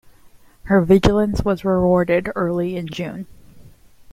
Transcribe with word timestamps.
Her 0.63 0.81
vigilance 0.81 1.43
was 1.45 1.63
rewarded 1.63 2.31
early 2.35 2.75
in 2.75 2.87
June. 2.87 3.27